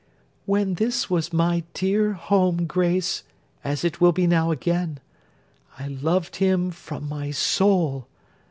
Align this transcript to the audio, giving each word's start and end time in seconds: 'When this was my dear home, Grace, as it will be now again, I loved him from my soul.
'When 0.47 0.73
this 0.73 1.11
was 1.11 1.31
my 1.31 1.61
dear 1.75 2.13
home, 2.13 2.65
Grace, 2.65 3.21
as 3.63 3.83
it 3.83 4.01
will 4.01 4.11
be 4.11 4.25
now 4.25 4.49
again, 4.49 4.99
I 5.77 5.89
loved 5.89 6.37
him 6.37 6.71
from 6.71 7.07
my 7.07 7.29
soul. 7.29 8.07